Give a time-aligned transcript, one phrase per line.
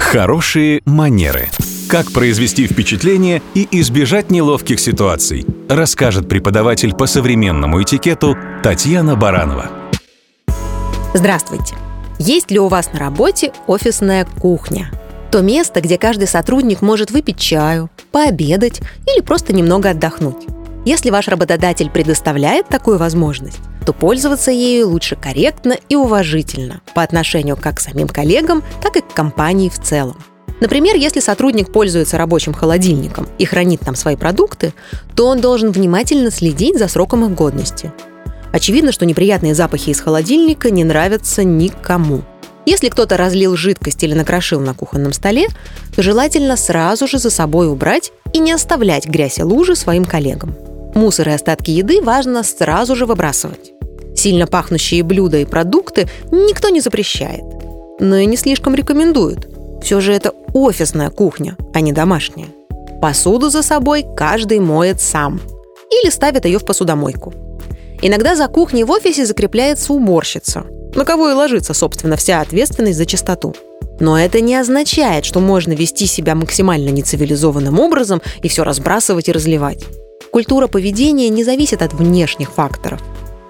[0.00, 1.48] Хорошие манеры.
[1.88, 9.70] Как произвести впечатление и избежать неловких ситуаций, расскажет преподаватель по современному этикету Татьяна Баранова.
[11.14, 11.76] Здравствуйте!
[12.18, 14.90] Есть ли у вас на работе офисная кухня?
[15.30, 20.46] То место, где каждый сотрудник может выпить чаю, пообедать или просто немного отдохнуть.
[20.84, 27.56] Если ваш работодатель предоставляет такую возможность, то пользоваться ею лучше корректно и уважительно по отношению
[27.56, 30.16] как к самим коллегам, так и к компании в целом.
[30.60, 34.74] Например, если сотрудник пользуется рабочим холодильником и хранит там свои продукты,
[35.16, 37.92] то он должен внимательно следить за сроком их годности.
[38.52, 42.22] Очевидно, что неприятные запахи из холодильника не нравятся никому.
[42.66, 45.48] Если кто-то разлил жидкость или накрошил на кухонном столе,
[45.96, 50.54] то желательно сразу же за собой убрать и не оставлять грязь и лужи своим коллегам.
[50.94, 53.72] Мусор и остатки еды важно сразу же выбрасывать.
[54.14, 57.44] Сильно пахнущие блюда и продукты никто не запрещает,
[58.00, 59.48] но и не слишком рекомендует.
[59.82, 62.48] Все же это офисная кухня, а не домашняя.
[63.00, 65.40] Посуду за собой каждый моет сам
[65.90, 67.32] или ставит ее в посудомойку.
[68.02, 73.06] Иногда за кухней в офисе закрепляется уборщица, на кого и ложится, собственно, вся ответственность за
[73.06, 73.54] чистоту.
[74.00, 79.32] Но это не означает, что можно вести себя максимально нецивилизованным образом и все разбрасывать и
[79.32, 79.84] разливать.
[80.32, 83.02] Культура поведения не зависит от внешних факторов.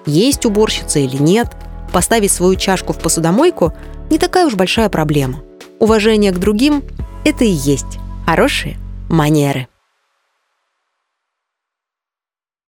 [0.05, 1.47] Есть уборщица или нет,
[1.93, 3.73] поставить свою чашку в посудомойку
[4.09, 5.43] не такая уж большая проблема.
[5.79, 6.83] Уважение к другим–
[7.25, 8.77] это и есть хорошие
[9.09, 9.67] манеры.